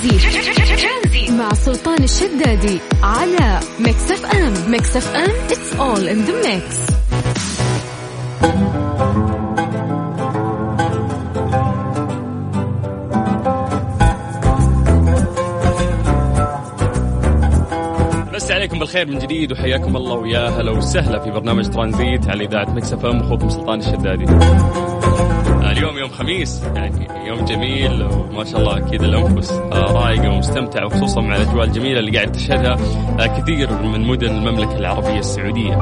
[0.00, 6.90] ترانزيت مع سلطان الشدادي على Mix FM Mix FM it's all in the mix.
[18.34, 22.70] مسي عليكم بالخير من جديد وحياكم الله ويا هلا وسهلا في برنامج ترانزيت على إذاعة
[22.74, 24.24] Mix FM أخوكم سلطان الشدادي.
[25.70, 30.86] آه، اليوم يوم خميس يعني يوم جميل وما شاء الله أكيد الأنفس آه، رايقة ومستمتعة
[30.86, 32.76] وخصوصا مع الأجواء الجميلة اللي قاعد تشهدها
[33.20, 35.74] آه، كثير من مدن المملكة العربية السعودية.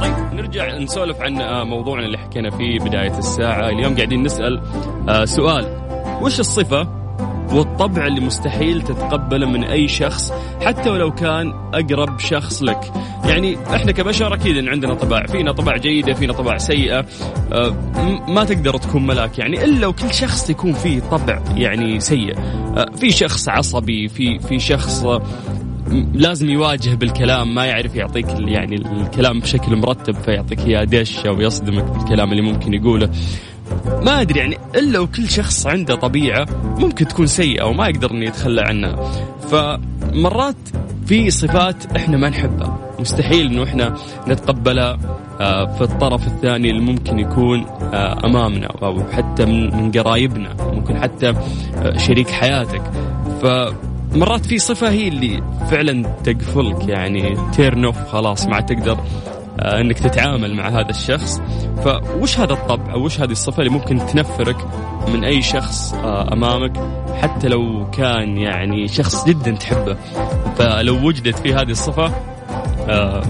[0.00, 1.32] طيب نرجع نسولف عن
[1.68, 4.60] موضوعنا اللي حكينا فيه بداية الساعة، اليوم قاعدين نسأل
[5.24, 5.66] سؤال
[6.22, 6.99] وش الصفة
[7.52, 10.32] والطبع اللي مستحيل تتقبله من أي شخص
[10.64, 12.92] حتى ولو كان أقرب شخص لك.
[13.24, 17.06] يعني إحنا كبشر أكيد إن عندنا طباع فينا طباع جيدة فينا طباع سيئة
[17.52, 17.76] آه،
[18.28, 22.38] ما تقدر تكون ملاك يعني إلا وكل شخص يكون فيه طبع يعني سيء.
[22.38, 25.04] آه، في شخص عصبي في في شخص
[26.14, 31.84] لازم يواجه بالكلام ما يعرف يعطيك يعني الكلام بشكل مرتب فيعطيك اياه دش أو يصدمك
[31.84, 33.10] بالكلام اللي ممكن يقوله.
[33.86, 36.46] ما أدري يعني إلا وكل شخص عنده طبيعة
[36.78, 38.96] ممكن تكون سيئة وما يقدر إنه يتخلى عنها.
[39.50, 40.56] فمرات
[41.06, 42.78] في صفات إحنا ما نحبها.
[43.00, 43.94] مستحيل إنه إحنا
[44.28, 44.98] نتقبلها
[45.40, 51.28] آه، في الطرف الثاني اللي ممكن يكون آه، أمامنا أو حتى من قرايبنا ممكن حتى
[51.28, 52.82] آه، شريك حياتك.
[53.42, 58.98] فمرات في صفة هي اللي فعلا تقفلك يعني turn off خلاص ما تقدر
[59.58, 61.40] إنك تتعامل مع هذا الشخص.
[61.84, 64.56] فوش هذا الطبع أو وش هذه الصفة اللي ممكن تنفرك
[65.08, 66.72] من أي شخص آه، أمامك
[67.22, 69.96] حتى لو كان يعني شخص جدا تحبه؟
[70.56, 72.12] فلو وجدت في هذه الصفة
[72.88, 73.22] آه،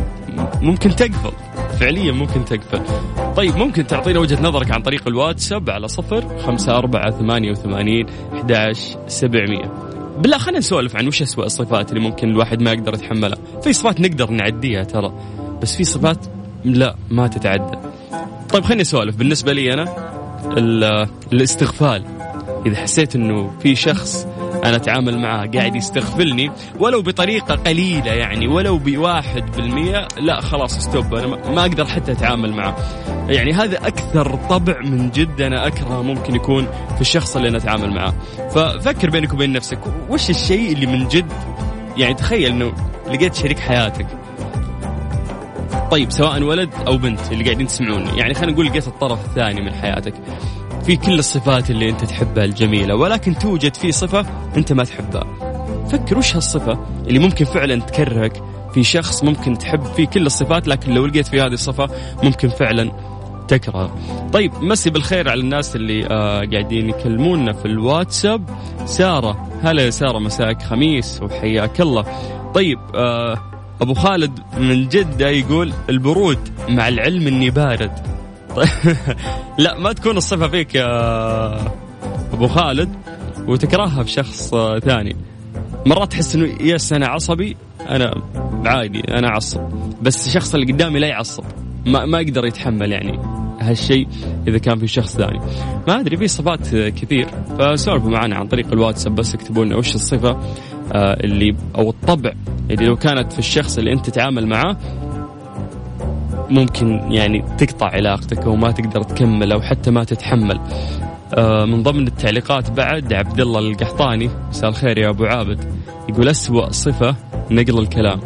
[0.62, 1.32] ممكن تقفل.
[1.80, 2.80] فعليا ممكن تقفل.
[3.36, 8.96] طيب ممكن تعطينا وجهة نظرك عن طريق الواتساب على صفر خمسة أربعة ثمانية وثمانين أحداش
[9.06, 9.72] سبعمية.
[10.18, 13.38] بالله خلينا نسولف عن وش أسوأ الصفات اللي ممكن الواحد ما يقدر يتحملها.
[13.62, 15.12] في صفات نقدر نعديها ترى.
[15.62, 16.26] بس في صفات
[16.64, 17.78] لا ما تتعدى.
[18.48, 19.16] طيب خليني أسولف.
[19.16, 19.94] بالنسبة لي أنا
[21.32, 22.04] الاستغفال.
[22.66, 24.26] إذا حسيت إنه في شخص
[24.64, 31.14] أنا أتعامل معاه قاعد يستغفلني ولو بطريقة قليلة يعني ولو بواحد بالمية لا خلاص ستوب
[31.14, 32.76] أنا ما أقدر حتى أتعامل معه.
[33.28, 37.90] يعني هذا أكثر طبع من جد أنا اكرهه ممكن يكون في الشخص اللي أنا أتعامل
[37.90, 38.14] معاه
[38.54, 41.32] ففكر بينك وبين نفسك وش الشيء اللي من جد
[41.96, 42.72] يعني تخيل إنه
[43.08, 44.06] لقيت شريك حياتك
[45.90, 49.72] طيب سواء ولد أو بنت اللي قاعدين تسمعوني يعني خلينا نقول لقيت الطرف الثاني من
[49.72, 50.14] حياتك.
[50.86, 55.24] في كل الصفات اللي أنت تحبها الجميلة ولكن توجد في صفة أنت ما تحبها.
[55.92, 58.42] فكر وش هالصفة اللي ممكن فعلا تكرهك؟
[58.74, 61.88] في شخص ممكن تحب فيه كل الصفات لكن لو لقيت في هذه الصفة
[62.22, 62.92] ممكن فعلا
[63.48, 63.98] تكره.
[64.32, 68.50] طيب مسي بالخير على الناس اللي آه قاعدين يكلمونا في الواتساب.
[68.84, 72.04] سارة هلا يا سارة مساك خميس وحياك الله.
[72.54, 73.49] طيب آه
[73.82, 77.92] أبو خالد من جدة يقول البرود مع العلم إني بارد.
[79.58, 81.50] لا ما تكون الصفة فيك يا
[82.32, 82.94] أبو خالد
[83.46, 85.16] وتكرهها في شخص ثاني.
[85.86, 88.22] مرات تحس إنه يس أنا عصبي أنا
[88.66, 89.60] عادي أنا اعصب
[90.02, 91.44] بس الشخص اللي قدامي لا يعصب.
[91.86, 93.18] ما ما يقدر يتحمل يعني
[93.60, 94.08] هالشيء
[94.48, 95.40] إذا كان في شخص ثاني.
[95.88, 97.28] ما أدري في صفات كثير.
[97.58, 100.40] فسولفوا معنا عن طريق الواتساب بس اكتبوا لنا وش الصفة.
[100.94, 102.32] اللي أو الطبع
[102.70, 104.76] اللي لو كانت في الشخص اللي أنت تتعامل معاه
[106.50, 110.60] ممكن يعني تقطع علاقتك أو ما تقدر تكمل أو حتى ما تتحمل.
[111.34, 115.64] آه، من ضمن التعليقات بعد عبد الله القحطاني مساء الخير يا أبو عابد
[116.08, 117.16] يقول اسوء صفة
[117.50, 118.20] نقل الكلام.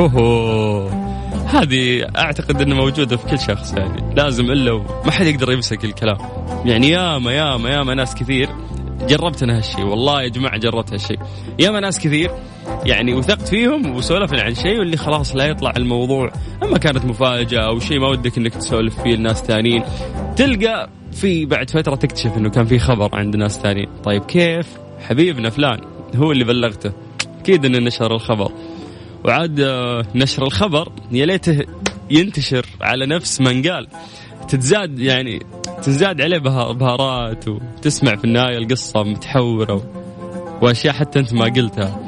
[0.00, 0.88] هو
[1.46, 4.14] هذه أعتقد إنها موجودة في كل شخص يعني.
[4.14, 6.18] لازم إلا ما حد يقدر يمسك الكلام.
[6.64, 8.48] يعني ياما ياما ياما ناس كثير
[9.08, 11.18] جربت أنا هالشيء والله يا جماعة جربت هالشيء
[11.58, 12.30] ياما ناس كثير
[12.84, 16.32] يعني وثقت فيهم وسولفنا عن شيء واللي خلاص لا يطلع الموضوع.
[16.62, 19.82] أما كانت مفاجأة أو شيء ما ودك إنك تسولف فيه لناس ثانيين
[20.36, 23.88] تلقى في بعد فترة تكتشف إنه كان في خبر عند ناس ثانيين.
[24.04, 24.66] طيب كيف؟
[25.08, 25.80] حبيبنا فلان
[26.16, 26.92] هو اللي بلغته.
[27.40, 28.52] أكيد إنه نشر الخبر.
[29.24, 31.64] وعاد آه، نشر الخبر يا ليته
[32.10, 33.88] ينتشر على نفس من قال.
[34.48, 35.40] تتزاد يعني
[35.82, 36.38] تزاد عليه
[36.72, 39.82] بهارات وتسمع في النهاية القصة متحورة
[40.62, 42.00] وأشياء حتى أنت ما قلتها.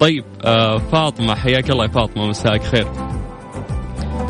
[0.00, 2.86] طيب آه فاطمة حياك الله يا فاطمة مساك خير.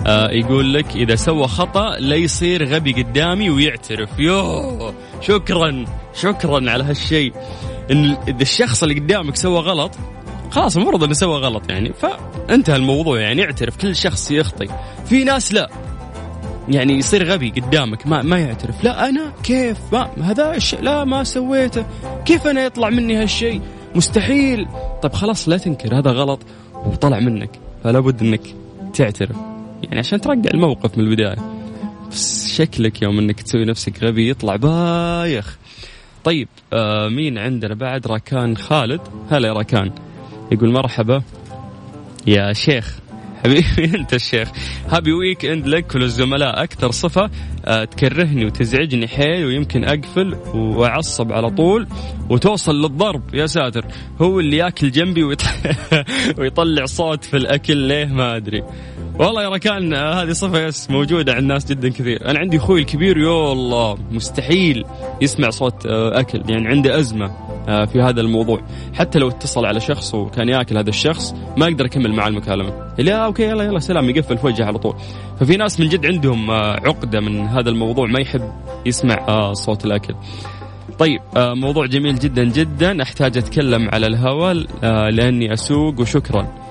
[0.07, 5.85] آه يقول لك إذا سوى خطأ لا يصير غبي قدامي ويعترف يوه شكرا
[6.15, 7.33] شكرا على هالشيء
[7.91, 9.93] إن إذا الشخص اللي قدامك سوى غلط
[10.51, 14.67] خلاص المفروض إنه سوى غلط يعني فانتهى الموضوع يعني اعترف كل شخص يخطي
[15.07, 15.71] في ناس لا
[16.69, 18.85] يعني يصير غبي قدامك ما ما يعترف.
[18.85, 21.85] لا أنا كيف؟ ما هذا الشيء لا ما سويته.
[22.25, 23.61] كيف أنا يطلع مني هالشيء
[23.95, 24.67] مستحيل.
[25.03, 26.41] طب خلاص لا تنكر هذا غلط
[26.75, 27.51] وطلع منك.
[27.85, 28.41] فلا بد إنك
[28.95, 29.37] تعترف.
[29.83, 31.37] يعني عشان ترجع الموقف من البداية.
[32.11, 35.59] بس شكلك يوم إنك تسوي نفسك غبي يطلع بايخ.
[36.25, 39.01] طيب آه مين عندنا بعد؟ راكان خالد.
[39.31, 39.91] هلا يا راكان.
[40.53, 41.23] يقول مرحبا.
[42.27, 42.99] يا شيخ.
[43.45, 44.49] حبيبي أنت الشيخ.
[44.89, 46.63] happy weekend لك وللزملاء.
[46.63, 47.31] أكثر صفة
[47.65, 51.89] أه تكرهني وتزعجني حيل ويمكن أقفل وأعصب على طول
[52.31, 53.35] وتوصل للضرب.
[53.35, 53.85] يا ساتر
[54.21, 55.43] هو اللي ياكل جنبي ويط...
[56.39, 57.77] ويطلع صوت في الأكل.
[57.77, 58.63] ليه؟ ما أدري.
[59.19, 62.31] والله يا راكان آه، هذه صفة موجودة عند ناس جدا كثير.
[62.31, 64.85] أنا عندي أخوي الكبير يا الله مستحيل
[65.21, 66.43] يسمع صوت آه، أكل.
[66.49, 67.31] يعني عنده أزمة
[67.69, 68.61] آه، في هذا الموضوع.
[68.95, 72.73] حتى لو اتصل على شخص وكان ياكل هذا الشخص ما أقدر أكمل معه المكالمة.
[72.99, 74.95] لا أوكي يلا يلا سلام يقفل في وجهه على طول.
[75.41, 78.53] ففي ناس من جد عندهم عقدة من هذا الموضوع ما يحب
[78.87, 80.15] يسمع صوت الأكل.
[80.99, 83.03] طيب موضوع جميل جدا جدا.
[83.03, 84.55] أحتاج أتكلم على الهواء
[85.11, 86.68] لأني أسوق وشكرا.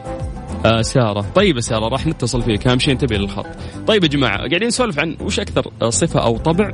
[0.66, 2.68] آه ساره طيب ساره راح نتصل فيك.
[2.68, 3.46] أهم شيء انتبه للخط.
[3.88, 6.72] طيب يا جماعة قاعدين نسولف عن وش أكثر صفة أو طبع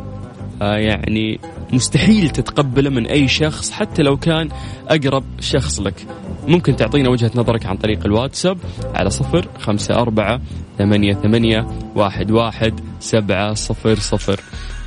[0.62, 1.40] آه يعني
[1.74, 4.50] مستحيل تتقبله من أي شخص حتى لو كان
[4.88, 6.06] أقرب شخص لك.
[6.48, 8.58] ممكن تعطينا وجهة نظرك عن طريق الواتساب
[8.96, 10.42] على صفر خمسة أربعة
[10.78, 14.40] ثمانية ثمانية واحد واحد سبعة صفر صفر.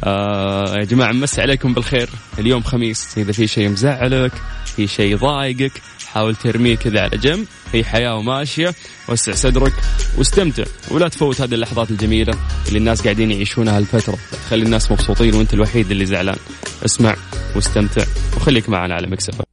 [0.05, 2.09] آه يا جماعة مسي عليكم بالخير.
[2.39, 4.33] اليوم خميس إذا في شيء مزعلك
[4.65, 5.73] في شيء ضايقك
[6.17, 8.75] حاول ترميه كذا على جنب هي حياة وماشية.
[9.09, 9.73] وسع صدرك
[10.19, 12.35] واستمتع ولا تفوت هذه اللحظات الجميلة
[12.69, 14.19] اللي الناس قاعدين يعيشونها هالفترة.
[14.47, 16.37] تخلي الناس مبسوطين وانت الوحيد اللي زعلان.
[16.85, 17.17] اسمع
[17.55, 18.05] واستمتع
[18.37, 19.45] وخليك معنا على Mix FM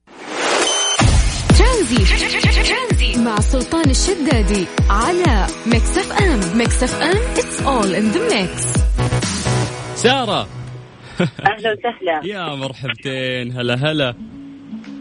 [1.60, 3.18] ترانزيت.
[3.18, 6.62] مع سلطان الشدادي على Mix FM.
[6.62, 8.80] Mix FM it's all in the mix.
[9.96, 10.48] سارة.
[11.22, 12.22] أهلا وسهلا.
[12.24, 13.58] يا مرحبتين.
[13.58, 14.16] هلا هلا.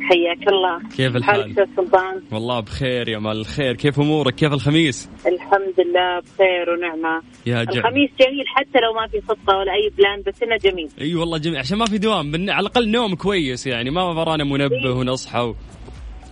[0.08, 5.10] حياك الله كيف الحال؟ حالك سلطان؟ والله بخير يا مال الخير كيف أمورك؟ كيف الخميس؟
[5.26, 9.90] الحمد لله بخير ونعمة يا جميل الخميس جميل حتى لو ما في خطة ولا أي
[9.98, 12.50] plan بس إنه جميل إي أيوة والله جميل عشان ما في دوام بن...
[12.50, 15.54] على الأقل نوم كويس يعني ما ورانا منبه ونصحى و...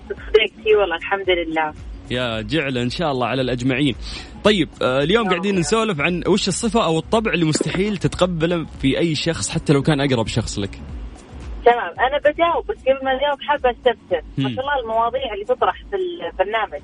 [0.09, 1.73] صدقتي والله الحمد لله
[2.11, 3.95] يا جعل إن شاء الله على الأجمعين.
[4.45, 9.15] طيب آه اليوم قاعدين نسولف عن وش الصفة أو الطبع اللي مستحيل تتقبله في أي
[9.15, 10.81] شخص حتى لو كان أقرب شخص لك.
[11.73, 11.93] تمام.
[12.07, 15.97] أنا بجاوب بس قبل ما أجاوب حابه استفسر ما شاء الله المواضيع اللي تطرح في
[15.97, 16.83] البرنامج.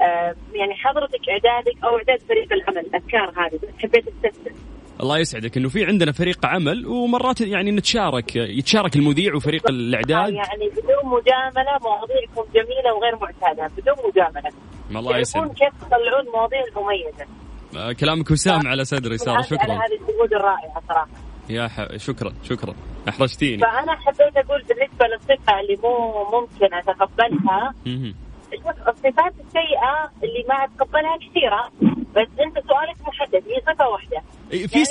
[0.00, 4.52] آه يعني حضرتك إعدادك أو إعداد فريق العمل الأفكار هذه بس حبيت استفسر
[5.00, 5.56] الله يسعدك.
[5.56, 10.32] إنه في عندنا فريق عمل ومرات يعني نتشارك يتشارك المذيع وفريق الإعداد.
[10.32, 13.70] يعني بدون مجاملة مواضيعكم جميلة وغير معتادة.
[13.76, 14.50] بدون مجاملة.
[14.90, 15.54] الله يسعدك.
[15.54, 17.26] كيف تطلعون مواضيع مميزة.
[17.76, 19.42] آه كلامك وسام على صدري سارة.
[19.42, 19.62] شكرا.
[19.62, 21.08] على هذه الجهود الرائعة صراحة.
[21.50, 21.96] يا ح...
[21.96, 22.74] شكرا شكرا.
[23.08, 23.62] أحرجتيني.
[23.62, 27.74] فأنا حبيت أقول بالنسبة للصفة اللي مو ممكن أتقبلها
[28.88, 34.22] الصفات السيئة اللي ما أتقبلها كثيرة بس أنت سؤالك محدد هي صفة واحدة.
[34.50, 34.84] في يعني في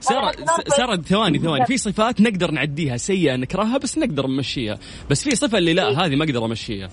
[0.00, 0.32] سارة
[0.66, 1.66] سارة ثواني ثواني.
[1.66, 4.78] في صفات نقدر نعديها سيئة نكرهها بس نقدر نمشيها.
[5.10, 6.88] بس في صفة اللي لا هذه ما أقدر أمشيها.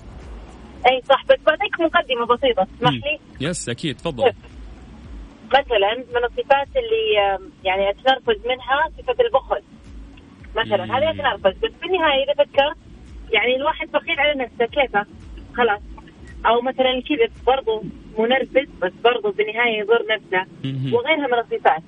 [0.90, 1.24] إي صح.
[1.24, 2.66] بس بعطيك مقدمة بسيطة.
[2.76, 4.32] تسمح لي؟ يس أكيد تفضل.
[5.46, 9.62] مثلا من الصفات اللي يعني اتنرفز منها صفة البخل.
[10.56, 12.76] مثلا هذه اتنرفز بس في النهاية إذا فكرت
[13.30, 14.66] يعني الواحد بخيل على نفسه.
[14.66, 15.06] كيفه؟
[15.56, 15.80] خلاص.
[16.46, 17.82] أو مثلا الكذب برضه
[18.18, 20.46] منرفز بس برضه بالنهايه يضر نفسه.
[20.94, 21.82] وغيرها من الصفات.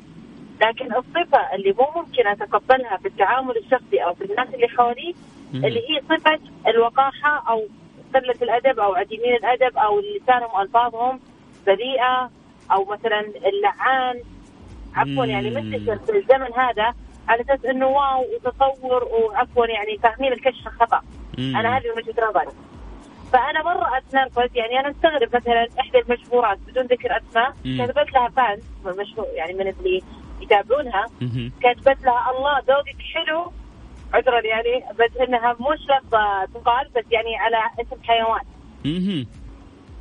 [0.62, 5.14] لكن الصفة اللي مو ممكن أتقبلها في التعامل الشخصي أو في الناس اللي حولي
[5.54, 7.66] اللي هي صفة الوقاحة أو
[8.14, 11.20] قلة الأدب أو عديمين الأدب أو لسانهم وألفاظهم
[11.66, 12.30] بذيئة
[12.72, 14.20] أو مثلا اللعان.
[14.94, 16.94] عفوا يعني منتشر في الزمن هذا
[17.28, 21.02] على أساس إنه واو وتصور وعفوا يعني فاهمين الكشف خطا
[21.38, 22.52] أنا هذه وجهة نظري.
[23.32, 27.52] فأنا مرة اتنرفز يعني أنا أستغرب مثلا إحدى المشهورات بدون ذكر أسماء
[27.86, 30.02] كتبت لها فانز مشهور يعني من اللي
[30.40, 31.06] يتابعونها
[31.60, 33.52] كتبت لها الله ذوقك حلو.
[34.14, 38.40] عذرا يعني بس إنها مش لفظة تقال بس يعني على اسم حيوان.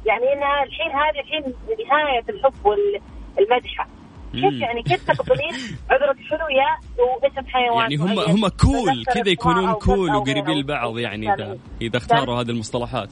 [0.08, 1.54] يعني انها الحين هذه الحين
[1.86, 3.88] نهاية الحب والمدحه
[4.34, 5.52] كيف يعني كيف تقبلين
[5.90, 11.34] عذرك حلو يا واسم حيوان يعني هم هم كول كذا يكونون كول وقريبين لبعض يعني
[11.34, 13.10] اذا إذا اختاروا هذه المصطلحات.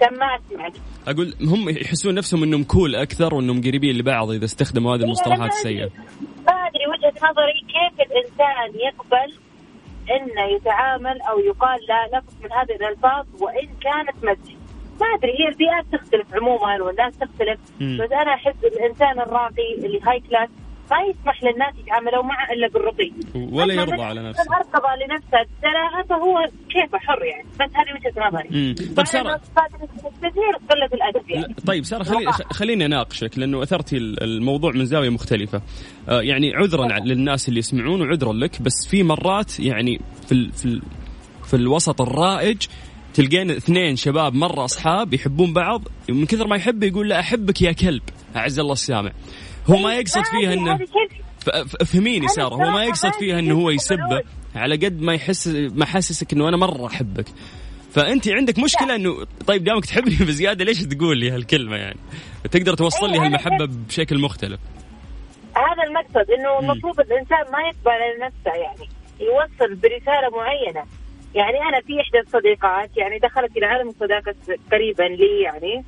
[0.00, 0.72] سمعت معك
[1.06, 5.90] أقول هم يحسون نفسهم إنهم كول أكثر وإنهم قريبين لبعض إذا استخدموا هذه المصطلحات السيئة.
[6.46, 9.38] ما أدري وجهة نظري كيف الإنسان يقبل
[10.10, 14.61] إنه يتعامل أو يقال لا لفظ من هذه الألفاظ وإن كانت مدح
[15.02, 17.60] ما أدري هي البيئات تختلف عموما والناس تختلف.
[17.80, 17.98] مم.
[18.00, 20.48] بس أنا أحب الإنسان الراقي اللي هاي كلاس
[20.90, 23.12] ما يسمح للناس يتعاملوا معه إلا بالرقي.
[23.52, 24.56] ولا يرضى على نفسه.
[24.56, 26.34] ارتضى لنفسه السنة فهو
[26.70, 27.48] كيفه حر يعني.
[27.54, 28.74] بس هذه وجهة نظري.
[28.96, 29.40] طيب سارة.
[30.22, 31.54] كثير قلة الأدب يعني.
[31.66, 35.62] طيب سارة خلي خليني أناقشك لأنه اثرتي الموضوع من زاوية مختلفة.
[36.08, 40.64] آه يعني عذرا للناس اللي يسمعون وعذرا لك بس في مرات يعني في ال في
[40.64, 40.82] ال
[41.44, 42.66] في الوسط الرائج
[43.14, 47.72] تلقين اثنين شباب مرة أصحاب يحبون بعض من كثر ما يحب يقول لا أحبك يا
[47.72, 48.02] كلب
[48.36, 49.12] أعز الله السامع.
[49.66, 50.78] هو ما يقصد فيها إنه
[51.80, 54.22] افهميني سارة هو ما يقصد فيها إنه هو يسبه
[54.54, 57.26] على قد ما يحس ما حاسسك إنه أنا مرة أحبك.
[57.90, 61.98] فأنت عندك مشكلة إنه طيب دامك تحبني بزيادة ليش تقول لي هالكلمة يعني؟
[62.50, 64.60] تقدر توصل لي هالمحبة بشكل مختلف.
[65.56, 68.88] هذا المقصد إنه المفروض الإنسان ما يقبل نفسه يعني
[69.20, 71.01] يوصل برسالة معينة.
[71.34, 74.34] يعني أنا في إحدى الصديقات يعني دخلت إلى عالم الصداقة
[74.72, 75.84] قريبا لي يعني.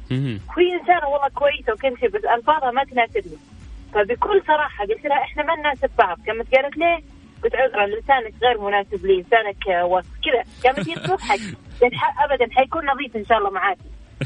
[0.57, 3.39] وهي إنسانة والله كويسة وكل شيء بس ألفاظها ما تناسبني.
[3.95, 6.19] فبكل صراحة قلت لها إحنا ما نناسب بعض.
[6.27, 6.99] قامت قالت ليه؟
[7.43, 10.45] قلت عذرا لسانك غير مناسب لي لسانك وسط كذا.
[10.65, 11.41] قامت هي تضحك.
[12.25, 13.79] ابدا حيكون نظيف إن شاء الله معاك.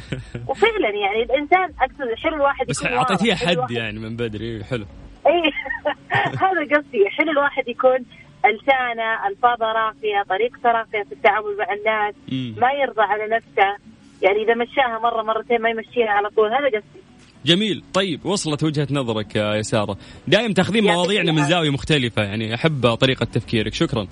[0.49, 4.87] وفعلا يعني الإنسان أقصد حلو الواحد بس أعطيتيها حد يعني من بدري حلو.
[5.27, 5.53] اي
[6.43, 7.99] هذا قصدي حلو الواحد يكون
[8.45, 12.15] لسانه الفاظه راقية طريقته راقية في التعامل مع الناس
[12.59, 13.77] ما يرضى على نفسه.
[14.23, 17.01] يعني إذا مشاها مرة مرتين ما يمشيها على طول هذا قصدي
[17.45, 17.83] جميل.
[17.95, 22.23] طيب وصلت وجهة نظرك يا سارة دائم تاخذين مواضيعنا من زاوية مختلفة.
[22.23, 23.75] يعني أحب طريقة تفكيرك.
[23.75, 24.07] شكرا.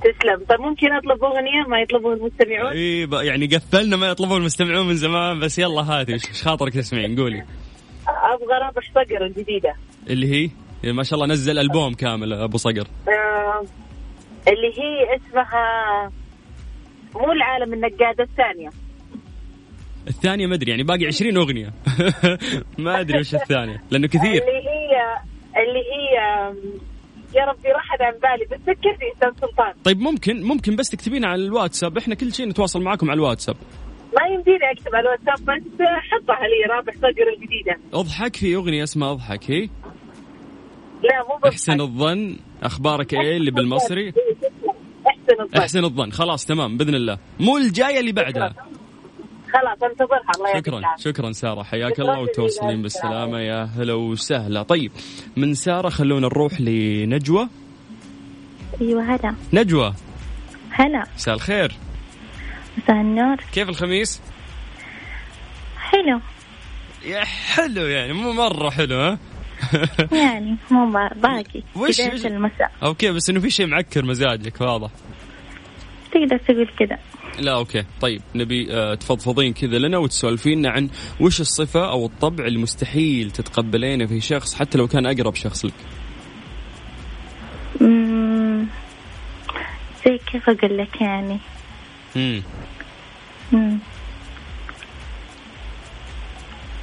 [0.00, 0.44] تسلم.
[0.48, 5.40] طيب ممكن اطلب أغنية؟ ما يطلبون المستمعون؟ إي يعني قفلنا ما يطلبون المستمعون من زمان
[5.40, 6.12] بس يلا هاتي.
[6.12, 7.44] إيش خاطرك تسمعين؟ قولي.
[8.08, 9.74] أبغى رابح صقر الجديده
[10.10, 10.50] اللي هي؟
[10.84, 12.86] ما شاء الله نزل ألبوم كامل أبو صقر.
[13.08, 13.64] آه
[14.48, 16.12] اللي هي اسمها
[17.14, 18.70] مو العالم النقاده الثانية.
[20.08, 21.72] الثانية ما أدري يعني باقي 20 أغنية.
[22.78, 24.42] ما أدري وش الثانية لأنه كثير.
[24.42, 25.16] اللي هي
[25.56, 26.14] اللي هي
[27.34, 29.72] يا ربي راحت عن بالي بس ذكرني أستاذ سلطان.
[29.84, 33.56] طيب ممكن ممكن بس تكتبينها على الواتساب إحنا كل شيء نتواصل معاكم على الواتساب.
[34.16, 37.76] ما يمديني أكتب على الواتساب بس حطها لي رابح صقر الجديدة.
[37.92, 39.68] أضحك في أغنية اسمها أضحك هي؟
[41.02, 44.12] لا مو احسن الظن أخبارك إيه اللي بالمصري؟
[45.06, 45.58] احسن الظن.
[45.58, 46.10] احسن الظن.
[46.10, 47.18] خلاص تمام بإذن الله.
[47.40, 48.54] مو الجايه اللي بعدها
[49.52, 50.30] خلاص انتظرها.
[50.36, 51.62] الله شكرا شكرا سارة.
[51.62, 53.38] حياك الله وتوصلين بالسلامة.
[53.38, 54.62] يا هلا وسهلا.
[54.62, 54.92] طيب
[55.36, 57.48] من سارة خلونا نروح لنجوى.
[58.80, 59.34] أيوه هلا.
[59.52, 59.94] نجوى.
[60.70, 61.04] هلا.
[61.14, 61.72] مساء الخير.
[62.78, 63.36] مساء النور.
[63.52, 64.22] كيف الخميس؟
[65.76, 66.20] حلو.
[67.04, 69.18] يا حلو يعني مو مرة حلو ها؟
[70.12, 71.62] يعني مو باقي.
[71.76, 72.72] وش وش المساء.
[72.82, 74.90] أوكي بس إنه في شيء معكر مزاجك واضح.
[76.12, 76.98] تقدر تقول كذا.
[77.38, 77.84] لا أوكي.
[78.00, 80.88] طيب نبي آه تفضفضين كذا لنا وتسولفين عن
[81.20, 85.74] وش الصفة أو الطبع اللي مستحيل تتقبلينه في شخص حتى لو كان أقرب شخص لك.
[87.80, 88.66] امم
[90.06, 91.38] زي كيف أقول لك يعني؟
[92.16, 92.42] امم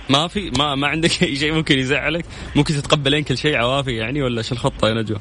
[0.09, 4.21] ما في ما ما عندك أي شيء ممكن يزعلك؟ ممكن تتقبلين كل شيء عوافي يعني
[4.21, 5.19] ولا شو الخطة يا نجوى؟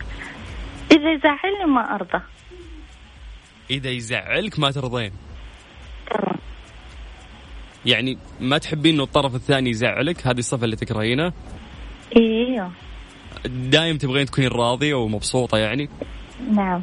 [0.91, 2.23] إذا يزعلني ما أرضى.
[3.71, 5.13] إذا يزعلك ما ترضين؟
[6.11, 6.37] تمام.
[7.87, 11.33] يعني ما تحبين إنه الطرف الثاني يزعلك هذه الصفة اللي تكرهينها؟
[12.17, 12.71] أيوه
[13.47, 15.89] دايم تبغين تكونين راضية ومبسوطة يعني؟
[16.51, 16.83] نعم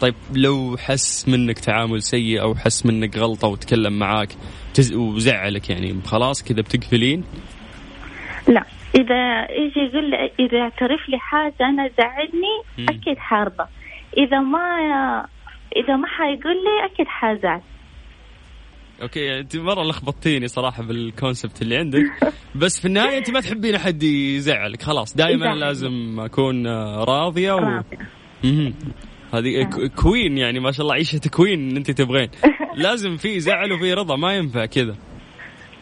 [0.00, 4.28] طيب لو حس منك تعامل سيء أو حس منك غلطة وتكلم معاك.
[4.94, 7.24] وزعلك يعني خلاص كذا بتقفلين؟
[8.48, 13.66] لا إذا يجي يقول لي إذا اعترف لي حاجة أنا زعلني أكيد حارضه
[14.18, 14.76] إذا ما
[15.76, 17.60] إذا ما حيقول لي أكيد حازعل.
[19.02, 22.02] okay أنت مرة لخبطتيني صراحة بال concept اللي عندك.
[22.54, 25.16] بس في النهاية أنت ما تحبين أحد يزعلك خلاص.
[25.16, 27.82] دائما لازم أكون راضية و...
[29.34, 29.62] هذه
[29.96, 32.28] queen يعني ما شاء الله عيشة queen أنت تبغين.
[32.84, 34.96] لازم في زعل وفي رضا ما ينفع كذا.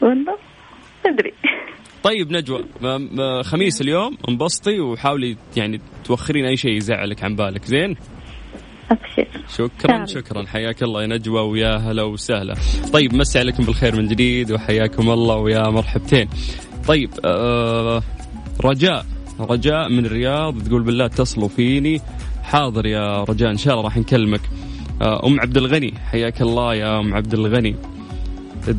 [0.03, 0.37] والله
[1.07, 1.33] أدري.
[2.03, 2.65] طيب نجوى
[3.43, 7.65] خميس اليوم انبسطي وحاولي يعني توخرين أي شيء يزعلك عن بالك.
[7.65, 7.97] زين؟
[8.91, 9.29] أبشر.
[9.49, 10.47] شكرا شكرا.
[10.47, 12.55] حياك الله يا نجوى ويا هلا وسهلا.
[12.93, 16.29] طيب مسي عليكم بالخير من جديد وحياكم الله ويا مرحبتين.
[16.89, 18.03] طيب آه
[18.65, 19.07] رجاء
[19.41, 22.01] رجاء من الرياض تقول بالله اتصلوا فيني.
[22.45, 24.41] حاضر يا رجاء إن شاء الله راح نكلمك.
[25.03, 27.77] آه أم عبد الغني حياك الله يا أم عبد الغني.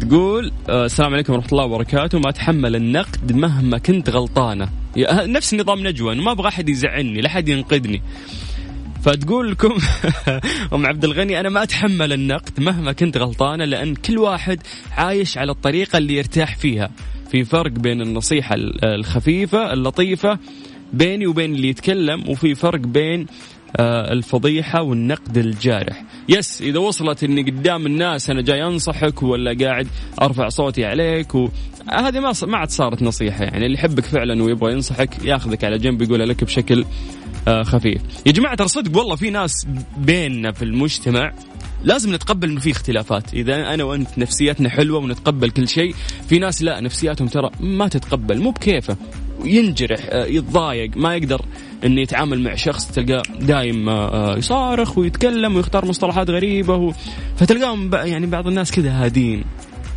[0.02, 2.20] تقول آه السلام عليكم ورحمة الله وبركاته.
[2.20, 4.70] ما اتحمل النقد مهما كنت غلطانة.
[5.08, 8.02] نفس نظام نجوى ما أبغى أحد يزعلني لا أحد ينقدني
[9.04, 9.74] فتقول لكم
[10.74, 15.52] أم عبد الغني أنا ما أتحمل النقد مهما كنت غلطانة لأن كل واحد عايش على
[15.52, 16.90] الطريقة اللي يرتاح فيها.
[17.32, 20.40] في فرق بين النصيحة الخفيفة اللطيفة
[20.94, 23.26] بيني وبين اللي يتكلم وفي فرق بين
[23.80, 26.04] آه، الفضيحة والنقد الجارح.
[26.30, 29.88] يس إذا وصلت أني قدام الناس أنا جاي أنصحك ولا قاعد
[30.22, 31.50] أرفع صوتي عليك و...
[31.90, 33.66] هذه ما ما عاد صارت نصيحة يعني.
[33.66, 36.86] اللي يحبك فعلا ويبغى ينصحك ياخذك على جنب يقولها لك بشكل
[37.48, 38.02] آه، خفيف.
[38.26, 39.68] يا جماعة ترى صدق والله في ناس
[39.98, 41.34] بيننا في المجتمع
[41.84, 43.34] لازم نتقبل إنه في اختلافات.
[43.34, 45.96] إذا أنا وأنت نفسياتنا حلوة ونتقبل كل شيء
[46.30, 48.98] في ناس لا نفسياتهم ترى ما تتقبل مو بكيفه.
[49.44, 51.42] ينجرح آه، يتضايق ما يقدر
[51.86, 56.94] إنه يتعامل مع شخص تلقاه دايم آه، يصارخ ويتكلم ويختار مصطلحات غريبة و...
[57.38, 59.44] فتلقاهم يعني بعض الناس كذا هادين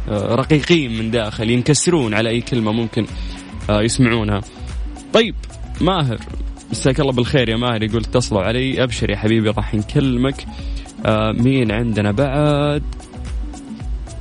[0.09, 3.07] آه، رقيقين من داخل ينكسرون على أي كلمة ممكن
[3.71, 4.41] يسمعونها.
[5.13, 5.35] طيب
[5.81, 6.19] ماهر
[6.71, 10.47] مساك الله بالخير يا ماهر يقول اتصلوا علي أبشر يا حبيبي راح نكلمك
[11.07, 12.83] آه مين عندنا بعد؟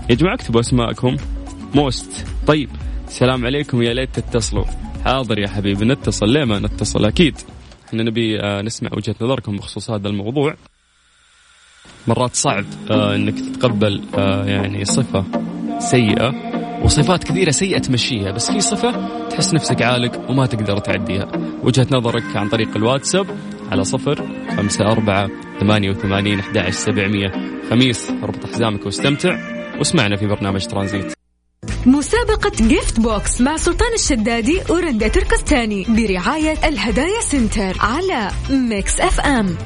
[0.10, 1.16] يا جماعة اكتبوا أسماءكم.
[1.76, 2.26] موست.
[2.48, 2.70] طيب
[3.08, 4.87] السلام عليكم يا ليت تتصلوا.
[5.06, 6.30] حاضر يا حبيبي نتصل.
[6.30, 7.36] ليه ما نتصل؟ أكيد.
[7.88, 10.56] إحنا نبي آه نسمع وجهة نظركم بخصوص هذا الموضوع.
[12.08, 15.26] مرات صعب آه إنك تتقبل آه يعني صفة
[15.80, 16.34] سيئة
[16.84, 21.32] وصفات كثيرة سيئة تمشيها بس في صفة تحس نفسك عالق وما تقدر تعديها.
[21.64, 23.28] وجهة نظرك عن طريق الواتساب
[23.72, 24.28] على صفر
[24.58, 27.32] خمسة أربعة ثمانية وثمانين أحد سبعمية.
[27.70, 29.58] خميس اربط حزامك واستمتع.
[29.78, 31.17] واسمعنا في برنامج ترانزيت.
[31.86, 39.58] مسابقة Gift Box مع سلطان الشدادي ورندا تركستاني برعاية الهدايا Center على Mix FM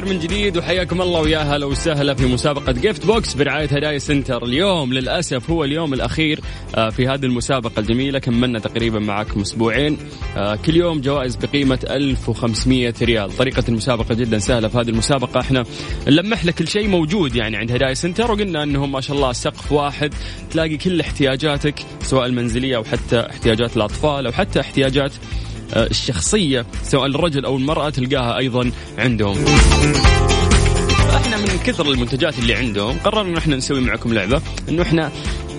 [0.00, 4.44] بالخير من جديد وحياكم الله ويا هلا وسهلا في مسابقة Gift Box برعاية هدايا Center.
[4.44, 6.40] اليوم للأسف هو اليوم الأخير
[6.74, 8.18] آه، في هذه المسابقة الجميلة.
[8.18, 9.98] كملنا تقريبا معكم أسبوعين.
[10.36, 13.36] آه، كل يوم جوائز بقيمة 1500 ريال.
[13.36, 15.40] طريقة المسابقة جدا سهلة في هذه المسابقة.
[15.40, 15.64] إحنا
[16.08, 19.72] نلمح لك كل شيء موجود يعني عند هدايا Center وقلنا أنهم ما شاء الله سقف
[19.72, 20.14] واحد.
[20.50, 25.12] تلاقي كل احتياجاتك سواء المنزلية أو حتى احتياجات الأطفال أو حتى احتياجات
[25.74, 29.44] آه، الشخصية سواء الرجل أو المرأة تلقاها أيضا عندهم.
[31.16, 35.12] إحنا من كثر المنتجات اللي عندهم قررنا إحنا نسوي معكم لعبة انه إحنا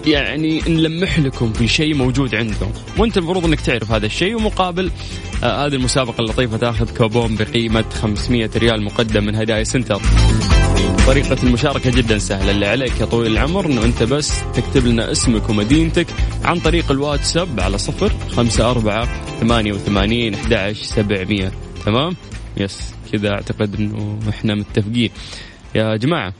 [0.06, 4.92] يعني نلمح لكم في شيء موجود عندهم وأنت المفروض إنك تعرف هذا الشيء ومقابل
[5.44, 10.02] آه هذه المسابقة اللطيفة تاخذ كوبون بقيمة 500 ريال مقدم من هدايا سنتر.
[11.08, 12.52] طريقة المشاركة جدا سهلة.
[12.52, 16.08] اللي عليك يا طويل العمر إنه أنت بس تكتب لنا اسمك ومدينتك
[16.44, 21.52] عن طريق الواتساب على صفر خمسة أربعة ثمانية وثمانين أحد سبعمية.
[21.86, 22.16] تمام؟
[22.58, 25.10] بس كذا أعتقد إنه إحنا متفقين.
[25.76, 26.34] يا جماعة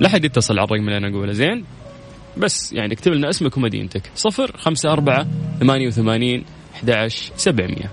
[0.00, 1.64] لا حد يتصل على الرقم اللي أنا أقوله زين؟
[2.36, 4.10] بس يعني اكتب لنا اسمك ومدينتك.
[4.14, 5.26] صفر خمسة أربعة
[5.60, 7.90] ثمانية وثمانين أحد سبعمية.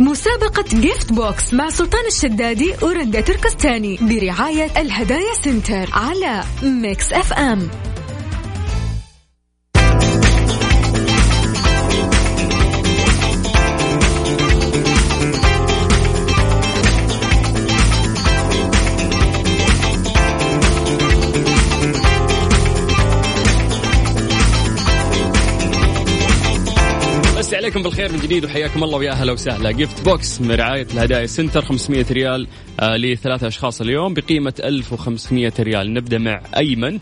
[0.00, 7.70] مسابقة Gift Box مع سلطان الشدادي ورندا تركستاني برعاية الهدايا Center على Mix FM
[27.90, 29.70] بالخير من جديد وحياكم الله ويا أهلا وسهلا.
[29.70, 32.46] Gift Box من رعايه الهدايا Center 500 ريال
[32.80, 35.94] آه لثلاثة أشخاص اليوم بقيمة 1500 ريال.
[35.94, 36.98] نبدأ مع أيمن.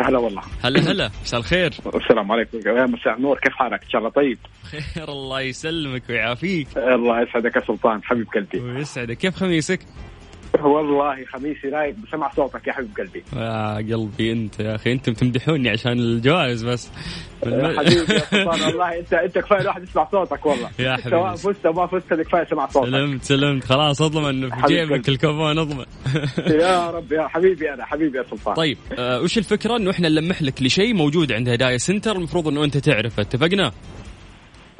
[0.00, 0.42] هلا والله.
[0.64, 1.10] هلا هلا.
[1.22, 1.74] مساء الخير.
[1.94, 2.58] السلام عليكم.
[2.66, 3.38] يا مساء النور.
[3.38, 4.38] كيف حالك؟ إن شاء الله طيب.
[4.62, 6.68] خير الله يسلمك ويعافيك.
[6.76, 8.04] الله يسعدك يا سلطان.
[8.04, 8.60] حبيب قلبي.
[8.60, 9.80] ويسعدك كيف خميسك؟
[10.62, 13.22] والله خميسي رايق بسمع صوتك يا حبيب قلبي.
[13.36, 16.90] يا قلبي انت يا أخي أنتم تمدحوني عشان الجوائز بس.
[17.44, 20.70] حبيبي يا سلطان والله انت انت كفاية الواحد يسمع صوتك والله.
[20.78, 21.10] يا حبيبي.
[21.10, 22.86] سواء فزت أو ما فزت كفاية سمع صوتك.
[22.88, 23.64] سلمت سلمت.
[23.64, 25.84] خلاص اضمن في جيبك الكوبون اضمن
[26.60, 28.54] يا رب يا حبيبي أنا حبيبي يا سلطان.
[28.54, 32.64] طيب آه وش الفكرة إنه إحنا نلمح لك لشيء موجود عند هدايا سنتر المفروض إنه
[32.64, 33.22] أنت تعرفه.
[33.22, 33.72] اتفقنا؟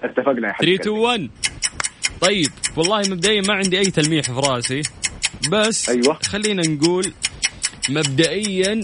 [0.01, 1.31] اتفقنا يا حبيبي 3 2 1
[2.21, 4.83] طيب والله مبدئيا ما عندي أي تلميح في رأسي.
[5.51, 6.19] بس أيوه.
[6.23, 7.13] خلينا نقول
[7.89, 8.83] مبدئيا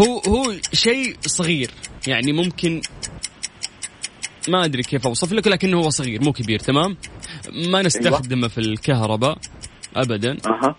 [0.00, 1.70] هو هو شيء صغير.
[2.06, 2.80] يعني ممكن
[4.48, 6.96] ما أدري كيف أوصف لك لكنه هو صغير مو كبير تمام؟
[7.52, 8.48] ما نستخدمه أيوة.
[8.48, 9.38] في الكهرباء
[9.96, 10.36] ابدا.
[10.46, 10.76] أها.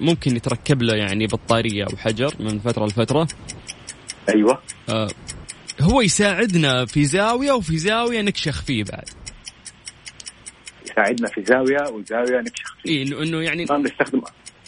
[0.00, 3.28] ممكن يتركب له يعني بطارية أو حجر من فترة لفترة.
[4.28, 4.62] أيوه.
[4.88, 5.08] آه
[5.80, 9.23] هو يساعدنا في زاوية وفي زاوية نكشخ فيه بعد.
[10.98, 12.90] يساعدنا في زاوية وزاويه نكشخ فيه.
[12.90, 14.22] اي انه يعني نستخدم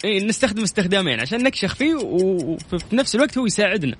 [0.05, 3.95] اي نستخدم استخدامين عشان نكشخ فيه وفي نفس الوقت هو يساعدنا.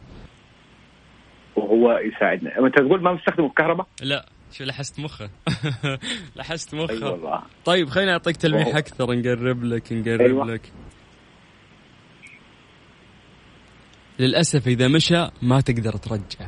[1.55, 2.59] وهو يساعدنا.
[2.65, 5.29] أنت تقول ما نستخدم الكهرباء؟ لا شو لحست مخه؟
[6.37, 7.11] لحست مخه.
[7.11, 7.41] والله.
[7.65, 10.45] طيب خليني أعطيك تلميح وهو- أكثر نقرب لك نقرب أيوة.
[10.45, 10.61] لك.
[14.19, 16.47] للأسف إذا مشى ما تقدر ترجع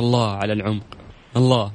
[0.00, 0.96] الله على العمق.
[1.36, 1.72] الله.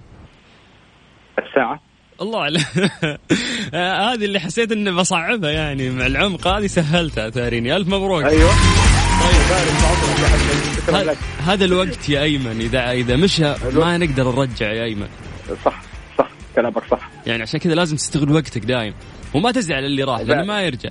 [1.39, 1.81] الساعة؟
[2.21, 2.59] الله على
[3.73, 6.47] آه، هذه اللي حسيت إني بصعبها يعني مع العمق.
[6.47, 8.23] هذه سهلتها تاريني ألف مبروك.
[8.23, 8.51] أيوه.
[10.89, 11.17] ه- لك.
[11.45, 12.61] هذا الوقت يا أيمن.
[12.61, 15.07] إذا إذا مشى ما نقدر نرجع يا أيمن.
[15.65, 15.81] صح
[16.17, 16.29] صح.
[16.55, 17.09] كلامك صح.
[17.27, 18.93] يعني عشان كذا لازم تستغل وقتك دايم.
[19.33, 20.89] وما تزعل اللي راح لأنه ما يرجع.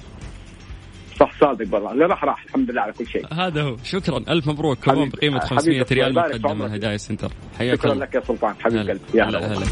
[1.23, 1.93] صح صادق والله.
[1.93, 2.45] اللي راح راح.
[2.45, 3.35] الحمد لله على كل شيء.
[3.35, 3.77] هذا هو.
[3.85, 4.19] شكرا.
[4.19, 4.79] ألف مبروك.
[4.85, 6.73] كوبون بقيمة حبيبي 500 ريال مقدم من.
[6.73, 7.33] هدايا Center.
[7.59, 8.05] حياك شكرا الله.
[8.05, 8.55] لك يا سلطان.
[8.61, 9.01] حبيب قلبي.
[9.15, 9.67] يا هلا هلا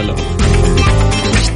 [0.00, 0.14] هلا.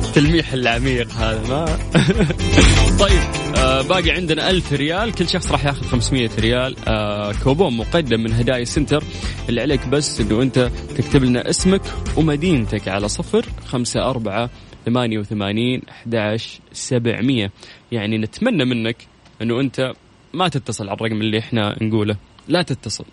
[0.09, 1.65] التلميح العميق هذا ما؟
[3.05, 3.21] طيب
[3.57, 5.13] آه باقي عندنا ألف ريال.
[5.13, 6.77] كل شخص راح ياخذ 500 ريال.
[6.89, 9.05] آه كوبون مقدم من هدايا Center.
[9.49, 10.59] اللي عليك بس انه انت
[10.97, 11.83] تكتب لنا اسمك
[12.17, 14.51] ومدينتك على صفر خمسة أربعة
[14.87, 16.37] ثمانية وثمانين أحد
[16.73, 17.51] سبعمية.
[17.93, 18.97] يعني نتمنى منك
[19.43, 19.93] إنه أنت
[20.35, 22.17] ما تتصل على الرقم اللي إحنا نقوله.
[22.49, 23.05] لا تتصل.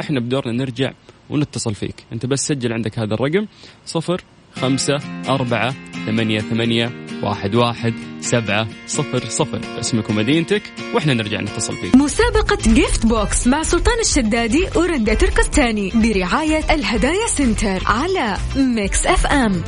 [0.00, 0.92] إحنا بدورنا نرجع
[1.30, 1.94] ونتصل فيك.
[2.12, 3.46] أنت بس سجل عندك هذا الرقم
[3.86, 4.20] صفر
[4.56, 4.96] خمسة
[5.28, 5.74] أربعة
[6.06, 9.60] ثمانية ثمانية واحد واحد سبعة صفر صفر.
[9.80, 10.62] اسمك ومدينتك
[10.94, 11.94] وإحنا نرجع نتصل فيك.
[11.94, 19.62] مسابقة Gift Box مع سلطان الشدادي ورندا تركستاني برعاية الهدايا Center على Mix FM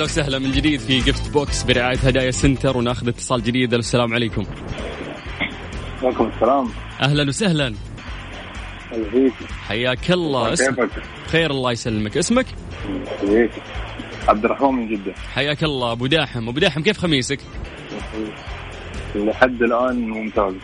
[0.00, 3.74] يا هلا وسهلا من جديد في Gift Box برعاية هدايا Center وناخذ اتصال جديد.
[3.74, 4.46] السلام عليكم.
[6.02, 6.68] وعليكم السلام.
[7.00, 7.74] أهلا وسهلا.
[9.68, 10.52] حياك الله.
[10.52, 12.16] اسم كيفك؟ خير الله يسلمك.
[12.16, 12.46] اسمك؟
[13.20, 13.50] فيك
[14.28, 15.14] عبد الرحمن من جدة.
[15.34, 15.92] حياك الله.
[15.92, 16.48] أبو داحم.
[16.48, 17.38] أبو داحم كيف خميسك؟
[19.14, 20.54] لحد الآن ممتاز.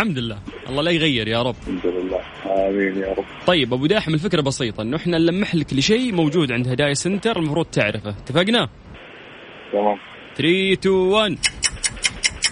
[0.00, 0.38] الحمد لله.
[0.68, 1.56] الله لا يغير يا رب.
[1.68, 2.20] الحمد لله.
[2.46, 3.24] آمين يا رب.
[3.46, 7.66] طيب أبو داحم الفكرة بسيطة إنه إحنا نلمح لك لشيء موجود عند هدايا Center المفروض
[7.66, 8.10] تعرفه.
[8.10, 8.68] اتفقنا؟
[9.72, 9.98] تمام.
[10.36, 11.38] 3 2 1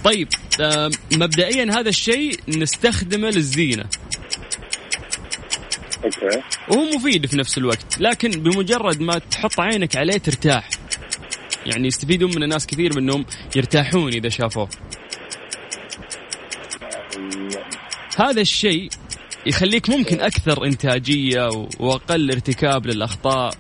[0.05, 0.29] طيب
[1.13, 3.85] مبدئيا هذا الشيء نستخدمه للزينة.
[6.05, 6.43] أوكي.
[6.69, 10.69] وهو مفيد في نفس الوقت لكن بمجرد ما تحط عينك عليه ترتاح.
[11.67, 14.69] يعني يستفيدون من الناس كثير منهم يرتاحون إذا شافوه.
[18.21, 18.89] هذا الشيء
[19.47, 21.49] يخليك ممكن أكثر إنتاجية
[21.81, 23.55] وأقل ارتكاب للأخطاء.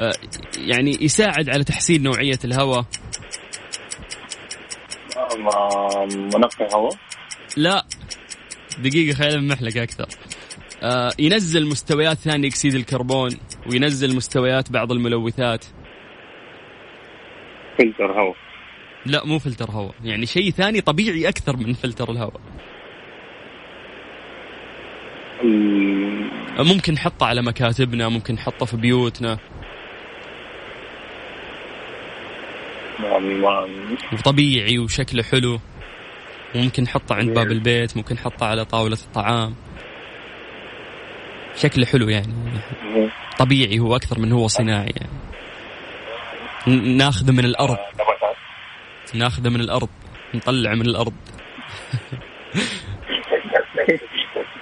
[0.00, 0.12] آه،
[0.58, 2.84] يعني يساعد على تحسين نوعية الهواء.
[5.38, 6.92] ما- منقي هواء؟
[7.56, 7.84] لا.
[8.78, 10.06] دقيقة خليني المح لك أكثر.
[10.82, 13.30] آه، ينزل مستويات ثاني أكسيد الكربون
[13.66, 15.64] وينزل مستويات بعض الملوثات.
[17.78, 18.36] فلتر هواء.
[19.06, 19.94] لا مو فلتر هواء.
[20.04, 22.40] يعني شيء ثاني طبيعي أكثر من فلتر الهواء.
[22.40, 22.69] ال-
[26.58, 29.38] ممكن نحطه على مكاتبنا ممكن نحطه في بيوتنا.
[33.00, 33.66] ما ما
[34.24, 35.60] طبيعي وشكله حلو.
[36.54, 39.54] وممكن نحطه عند باب البيت ممكن نحطه على طاولة الطعام.
[41.56, 42.34] شكله حلو يعني.
[43.38, 45.12] طبيعي هو أكثر من هو صناعي يعني.
[46.96, 47.78] ناخذه من الأرض.
[47.94, 48.36] نباتات
[49.14, 49.88] ناخذه من الأرض.
[50.34, 51.12] نطلعه من الأرض.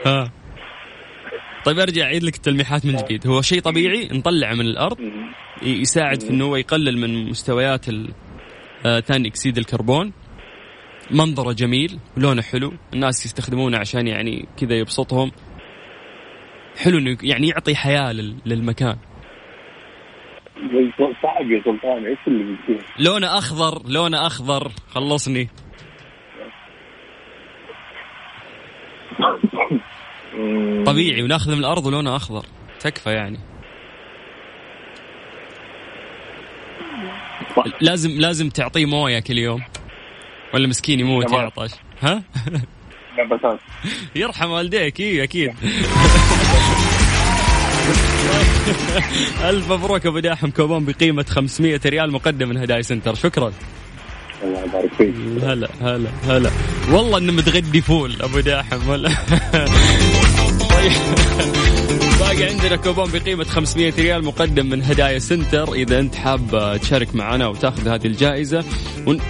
[0.07, 0.31] ها.
[1.65, 3.27] طيب أرجع أعيد لك التلميحات من جديد.
[3.27, 4.97] هو شيء طبيعي نطلعه من الأرض
[5.63, 7.87] يساعد في إنه هو يقلل من مستويات
[8.87, 10.13] آه، ثاني أكسيد الكربون.
[11.11, 15.31] منظره جميل ولونه حلو الناس يستخدمونه عشان يعني كذا يبسطهم.
[16.85, 18.97] حلو إنه يعني يعطي حياة لل- للمكان.
[21.23, 24.73] صعب يا سلطان إيش اللي بيصير؟ لونه أخضر لونه أخضر.
[24.91, 25.49] خلصني.
[30.87, 32.45] طبيعي وناخذه من الأرض ولونه أخضر.
[32.81, 33.39] تكفى يعني.
[37.81, 39.63] لازم لازم تعطيه موية كل يوم.
[40.55, 41.33] ولا مسكين يموت.
[41.33, 41.71] يعطش
[42.03, 42.23] ها؟
[43.19, 43.59] نباتات
[44.17, 45.01] يرحم والديك.
[45.01, 45.55] اي أكيد.
[49.45, 50.51] ألف مبروك أبو داحم.
[50.51, 53.15] كوبون بقيمة 500 ريال مقدم من هدايا Center.
[53.15, 53.53] شكرا.
[54.43, 55.15] الله يبارك فيك.
[55.43, 56.51] هلا هلا هلا.
[56.91, 58.89] والله إنه متغدي فول أبو داحم.
[58.89, 59.11] ولا.
[62.21, 65.73] باقي عندنا كوبون بقيمة 500 ريال مقدم من هدايا Center.
[65.73, 68.65] إذا أنت حاب تشارك معنا وتاخذ هذه الجائزة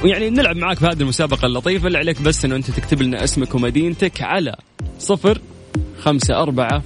[0.05, 1.87] ويعني نلعب معاك في هذه المسابقة اللطيفة.
[1.87, 4.57] اللي عليك بس إنه أنت تكتب لنا اسمك ومدينتك على
[4.99, 5.41] صفر
[6.01, 6.83] خمسة أربعة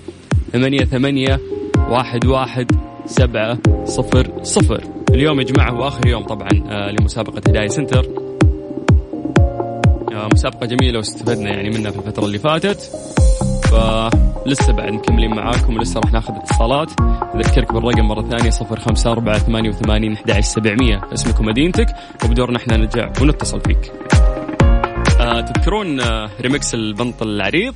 [0.52, 1.40] ثمانية ثمانية
[1.88, 2.66] واحد واحد
[3.06, 4.84] سبعة صفر صفر.
[5.10, 8.06] اليوم يا جماعة هو آخر يوم طبعا آه، لمسابقة هدايا Center.
[10.12, 12.90] آه، مسابقة جميلة واستفدنا يعني منها في الفترة اللي فاتت.
[13.72, 16.90] فلسه بعد مكملين معاكم ولسه راح ناخذ اتصالات.
[17.34, 21.00] اذكرك بالرقم مرة ثانية صفر خمسة أربعة ثمانية وثمانين أحد سبعمية.
[21.14, 21.86] اسمك ومدينتك
[22.24, 23.92] وبدورنا إحنا نرجع ونتصل فيك.
[25.20, 27.74] آه تذكرون آه ريمكس البنط العريض؟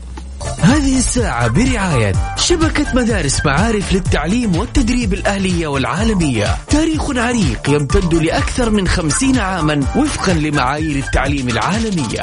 [0.61, 6.47] هذه الساعة برعاية شبكة مدارس معارف للتعليم والتدريب الأهلية والعالمية.
[6.69, 12.21] تاريخ عريق يمتد لأكثر من خمسين عاما وفقا لمعايير التعليم العالمية.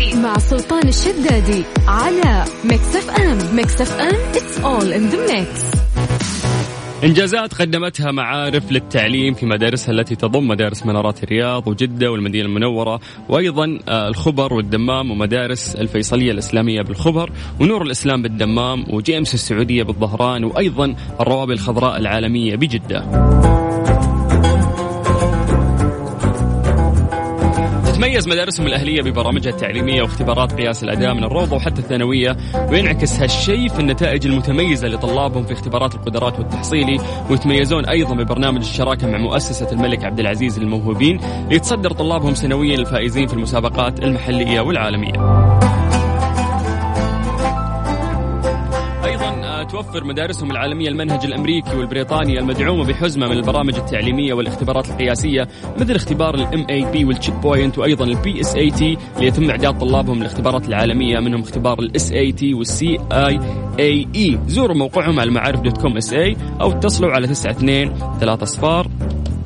[0.00, 5.80] ترانزي مع سلطان الشدادي على Mix FM Mix FM it's all in the mix.
[7.04, 13.78] إنجازات قدمتها معارف للتعليم في مدارسها التي تضم مدارس منارات الرياض وجدة والمدينة المنورة وأيضا
[13.88, 21.52] آه، الخبر والدمام ومدارس الفيصلية الإسلامية بالخبر ونور الإسلام بالدمام وجيمس السعودية بالظهران وأيضا الروابي
[21.52, 23.04] الخضراء العالمية بجدة.
[28.00, 32.36] تتميز مدارسهم الأهلية ببرامجها التعليمية واختبارات قياس الأداء من الروضة وحتى الثانوية
[32.70, 36.98] وينعكس هالشيء في النتائج المتميزة لطلابهم في اختبارات القدرات والتحصيلي
[37.30, 43.34] ويتميزون أيضا ببرنامج الشراكة مع مؤسسة الملك عبد العزيز للموهوبين ليتصدر طلابهم سنويا الفائزين في
[43.34, 45.69] المسابقات المحلية والعالمية.
[49.82, 56.34] توفر مدارسهم العالمية المنهج الأمريكي والبريطاني المدعومة بحزمة من البرامج التعليمية والاختبارات القياسية مثل اختبار
[56.34, 62.12] ال MAP وال Checkpoint وأيضا ال PSAT ليتم إعداد طلابهم للاختبارات العالمية منهم اختبار ال
[62.12, 68.44] SAT وال CAIE زوروا موقعهم على المعارف dot com SA أو اتصلوا على 92 3
[68.44, 68.90] صفار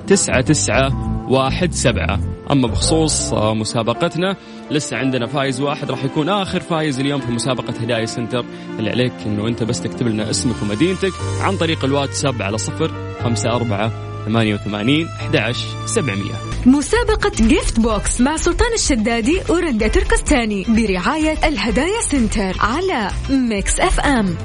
[0.07, 2.20] 99 واحد سبعة.
[2.51, 4.37] أما بخصوص مسابقتنا
[4.70, 5.90] لسه عندنا فايز واحد.
[5.90, 8.44] راح يكون آخر فايز اليوم في مسابقة هدايا Center.
[8.79, 13.50] اللي عليك أنه أنت بس تكتب لنا اسمك ومدينتك عن طريق الواتساب على صفر خمسة
[13.50, 13.92] أربعة
[14.24, 15.55] ثمانية وثمانين أحد
[15.87, 16.35] سبعمية.
[16.66, 24.37] مسابقة gift box مع سلطان الشدادي ورندا تركستاني برعاية الهدايا سنتر على Mix FM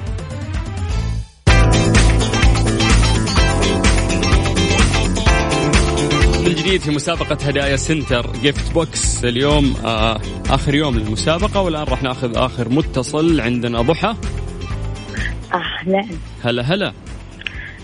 [6.60, 12.38] جديد في مسابقة هدايا سنتر gift box اليوم آه آخر يوم للمسابقة والآن راح ناخذ
[12.38, 13.82] آخر متصل عندنا.
[13.82, 14.16] ضحى.
[15.54, 16.06] أهلا.
[16.44, 16.94] هلا هلا.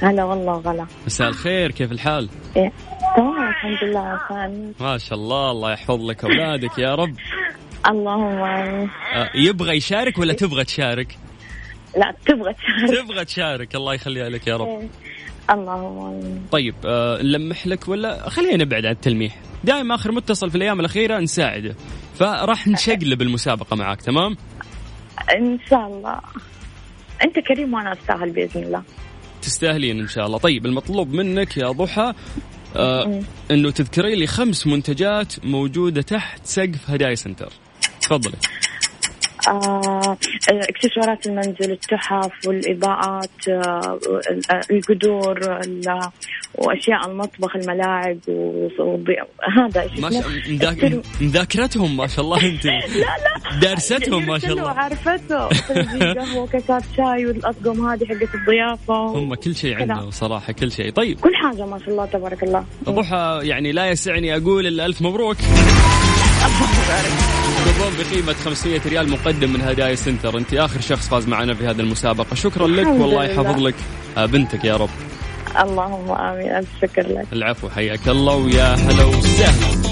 [0.01, 2.71] هلا والله غلا مساء الخير كيف الحال؟ إيه.
[3.17, 7.15] تمام الحمد لله خان ما شاء الله الله يحفظ لك أولادك يا رب.
[7.87, 8.89] اللهم آمين.
[9.15, 11.17] آه يبغى يشارك ولا تبغى تشارك؟
[11.97, 13.05] لا تبغى تشارك.
[13.05, 14.67] تبغى تشارك الله يخليها لك يا رب.
[14.67, 15.04] إيه.
[15.49, 19.39] اللهم طيب آه نلمح لك ولا؟ خلينا نبعد عن التلميح.
[19.63, 21.75] دائما آخر متصل في الأيام الأخيرة نساعده.
[22.19, 24.37] فراح نشقلب المسابقة معاك تمام؟
[25.37, 26.19] إن شاء الله.
[27.23, 28.83] أنت كريم وأنا أستاهل بإذن الله.
[29.41, 30.37] تستاهلين إن شاء الله.
[30.37, 32.13] طيب المطلوب منك يا ضحى
[32.75, 37.53] آه إنه تذكري لي خمس منتجات موجودة تحت سقف هدايا سنتر.
[38.01, 38.37] تفضلي.
[40.49, 43.99] اكسسوارات المنزل التحف والإضاءات آه
[44.71, 45.59] القدور
[46.57, 48.19] وأشياء المطبخ الملاعب
[49.57, 50.23] هذا ما شاء
[51.21, 53.59] مذاكرتهم ما شاء الله انت لا لا.
[53.61, 54.69] دارستهم ما شاء الله.
[54.69, 55.47] عرفته.
[56.19, 60.91] قهوة كاسات شاي والأطقم هذه حقت الضيافة هم كل شيء عندهم صراحة كل شيء.
[60.91, 61.19] طيب.
[61.19, 62.65] كل حاجة ما شاء الله تبارك الله.
[62.83, 65.37] ضحى يعني لا يسعني أقول إلا ألف مبروك.
[67.65, 70.37] كوبون بقيمة 500 ريال مقدم من هدايا سنتر.
[70.37, 72.35] انت آخر شخص فاز معنا في هذه المسابقة.
[72.35, 73.75] شكرا لك والله يحفظ لك
[74.17, 74.89] آه، بنتك يا رب.
[75.61, 77.25] اللهم آمين ألف شكر لك.
[77.33, 79.84] العفو حياك الله ويا هلا وسهلا.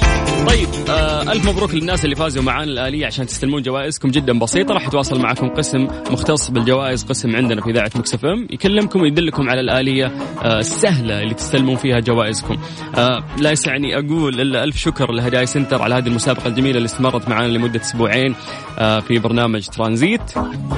[0.54, 4.74] طيب آه ألف مبروك للناس اللي فازوا معانا الآلية عشان تستلمون جوائزكم جدا بسيطة.
[4.74, 8.48] راح يتواصل معكم قسم مختص بالجوائز قسم عندنا في إذاعة Mix FM.
[8.52, 10.06] يكلمكم ويدلكم على الآلية
[10.44, 12.58] آه السهلة اللي تستلمون فيها جوائزكم.
[12.96, 17.30] آه لا يسعني أقول إلا ألف شكر لهدايا سنتر على هذه المسابقة الجميلة اللي استمرت
[17.30, 18.36] معنا لمدة أسبوعين
[18.80, 20.22] آه في برنامج ترانزيت.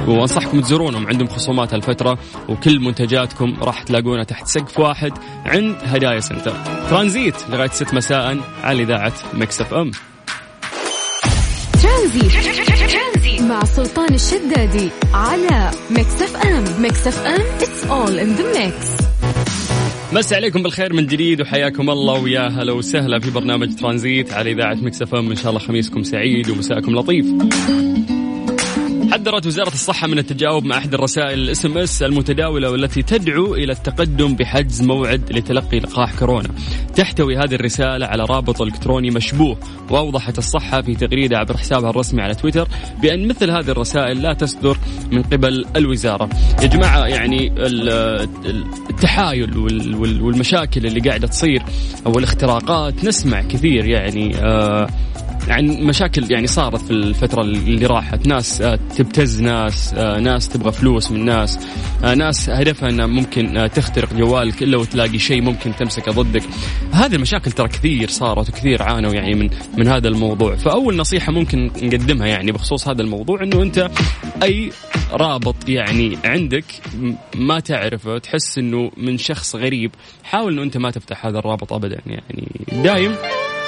[0.07, 2.17] وأنصحكم تزورونهم عندهم خصومات هالفترة
[2.49, 5.11] وكل منتجاتكم راح تلاقونها تحت سقف واحد
[5.45, 6.53] عند هدايا سنتر.
[6.89, 9.91] ترانزيت لغاية 6 مساء على إذاعة Mix FM.
[11.83, 13.47] Transit.
[13.47, 16.81] مع سلطان الشدادي على Mix FM.
[16.81, 18.87] Mix FM it's all in the mix
[20.13, 24.75] مسا عليكم بالخير من جديد وحياكم الله ويا هلا وسهلا في برنامج ترانزيت على إذاعة
[24.75, 25.29] Mix FM.
[25.29, 27.25] إن شاء الله خميسكم سعيد ومساءكم لطيف.
[29.25, 33.71] حذرت وزارة الصحة من التجاوب مع أحد الرسائل الإس إم إس المتداولة والتي تدعو إلى
[33.71, 36.49] التقدم بحجز موعد لتلقي لقاح كورونا.
[36.95, 39.57] تحتوي هذه الرسالة على رابط إلكتروني مشبوه
[39.89, 42.67] وأوضحت الصحة في تغريدة عبر حسابها الرسمي على تويتر
[43.01, 44.77] بأن مثل هذه الرسائل لا تصدر
[45.11, 46.29] من قبل الوزارة.
[46.61, 47.53] يا جماعة يعني
[48.89, 49.57] التحايل
[50.21, 51.63] والمشاكل اللي قاعدة تصير
[52.05, 54.35] أو الاختراقات نسمع كثير يعني
[55.49, 58.27] آه يعني مشاكل يعني صارت في الفترة اللي راحت.
[58.27, 61.59] ناس آه، تبتز ناس آه، ناس تبغى فلوس من ناس
[62.03, 66.43] آه، ناس هدفها إنها ممكن تخترق جوالك إلا وتلاقي شيء ممكن تمسكه ضدك.
[66.91, 70.55] هذه المشاكل ترى كثير صارت وكثير عانوا يعني من من هذا الموضوع.
[70.55, 73.91] فأول نصيحة ممكن نقدمها يعني بخصوص هذا الموضوع إنه أنت
[74.43, 74.71] أي
[75.11, 76.65] رابط يعني عندك
[77.35, 79.91] ما تعرفه تحس إنه من شخص غريب
[80.23, 82.47] حاول إنه أنت ما تفتح هذا الرابط ابدا يعني.
[82.83, 83.15] دايم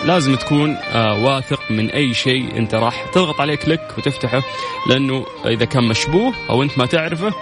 [0.05, 4.41] لازم تكون آه واثق من أي شيء أنت راح تضغط عليه click وتفتحه
[4.89, 7.33] لأنه إذا كان مشبوه أو أنت ما تعرفه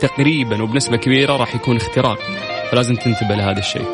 [0.00, 2.18] تقريبا وبنسبة كبيرة راح يكون اختراق.
[2.70, 3.84] فلازم تنتبه لهذا الشيء.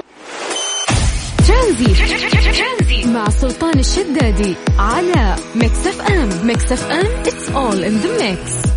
[1.47, 6.47] ترانزي مع سلطان الشدادي على Mix FM.
[6.47, 8.76] Mix FM it's all in the mix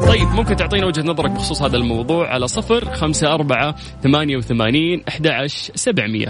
[0.07, 5.47] طيب ممكن تعطينا وجهة نظرك بخصوص هذا الموضوع على صفر خمسة أربعة ثمانية وثمانين أحد
[5.75, 6.25] سبعمية.